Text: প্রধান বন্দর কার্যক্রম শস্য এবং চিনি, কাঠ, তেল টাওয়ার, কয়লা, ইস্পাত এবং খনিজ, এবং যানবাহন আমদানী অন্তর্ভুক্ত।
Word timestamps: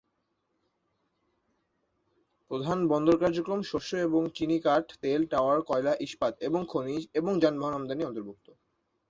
প্রধান 2.51 2.79
বন্দর 2.87 3.15
কার্যক্রম 3.17 3.59
শস্য 3.61 3.91
এবং 3.97 4.21
চিনি, 4.35 4.57
কাঠ, 4.59 4.85
তেল 5.01 5.21
টাওয়ার, 5.25 5.57
কয়লা, 5.61 5.93
ইস্পাত 5.99 6.33
এবং 6.41 6.61
খনিজ, 6.67 7.03
এবং 7.13 7.31
যানবাহন 7.39 7.73
আমদানী 7.73 8.03
অন্তর্ভুক্ত। 8.05 8.47